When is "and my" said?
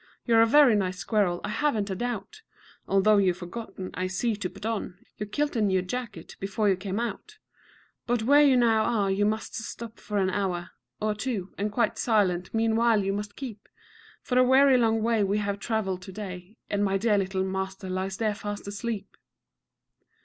16.67-16.97